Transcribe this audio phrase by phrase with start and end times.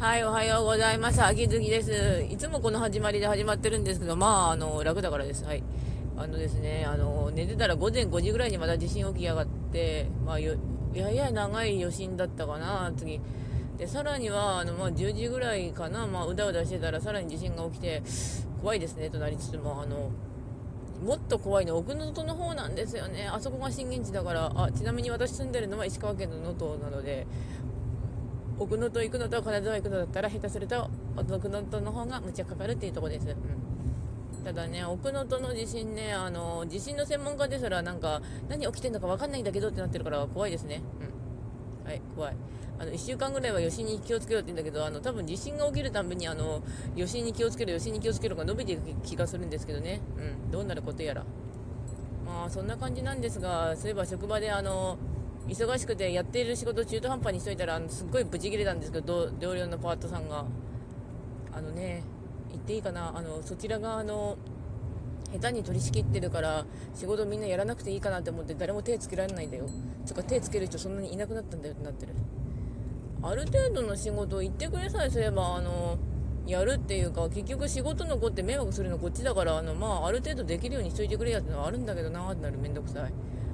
[0.00, 1.22] はい、おはようございます。
[1.22, 2.26] 秋月です。
[2.30, 5.44] いつもこの始まりで始まってるんですけど、まあ、あの、楽だからです。
[5.44, 5.62] はい。
[6.16, 10.56] あのですね、あの、寝てたら午前5時ぐらいにまた地震起きやがって、まあ、や
[10.94, 13.20] や長い余震だったかな、次。
[13.76, 18.02] で、さらには、あの、まあ、10時ぐらいかな、まあ、うだうだしてたら、さらに地震が起きて、
[18.62, 20.12] 怖いですね、となりつつも、あの、
[21.04, 23.26] もっと怖いの奥能登の方なんですよね。
[23.26, 27.26] あそこが震源地だから、あ、ちなみに私住んでるのは石川県の能登なので、
[28.60, 38.20] 奥能登行くのと金沢行くのだったら下手すると奥能登の方がむちゃかかるっていうとこです、うん、ただね奥能登の地震ねあの地震の専門家ですらなんか
[38.50, 40.82] 何起きてんのか分かんないんだけどってなってるから怖いですね、
[41.84, 42.36] うん、はい怖い。
[42.78, 46.62] あの1週間ぐらいは余震に気をつけろって言うんだけどあの多分地震が起きるたびにあの
[46.94, 51.24] 余震に気をつける余震に気をつけるが伸びていく気がするんですけどね、うん、どうなることやら。
[52.24, 54.96] まあそんな感じなんですがそういえば職場であの
[55.50, 60.46] 忙しくてやっている仕事中途半端にしといたらあのすっごいブチ切れたんですけど同僚のパートさんが。
[61.52, 62.04] あのね
[62.48, 63.12] 言っていいかな？
[63.12, 64.38] あのそちら側の
[65.32, 69.66] 下手に取り仕切ってるから仕事みんなやらなくていいかなって思って誰も手つけられないんだよ。
[70.06, 72.14] つか手つける人そんなにいなくなったんだよってなってる。
[73.22, 75.98] ある程度の仕事を言ってくれさえすればあの
[76.46, 82.58] やるっていうか結局仕事の子って迷惑するのこっちだからあの、まあ、ある程度できるようにしといてくれやってのはあるんだけどなーってなる。
[82.58, 83.12] めんどくさい。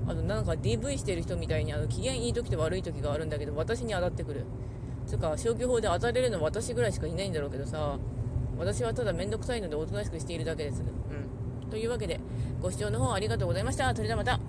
[0.08, 4.44] あのなんか DV してる人みたいにあの機嫌いい時と悪い時があるんだけど私に当たってくる。
[5.06, 7.96] つうか消去法で当たれるのは私ぐらいしかいないんだろうけどさ
[8.58, 10.82] 私はただ面倒くさいのでおとなしくしているだけです。
[10.82, 11.70] うん。
[11.70, 12.20] というわけで
[12.60, 13.94] ご視聴の方ありがとうございました。
[13.94, 14.40] それではまた